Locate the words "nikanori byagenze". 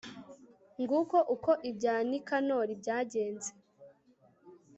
2.09-3.51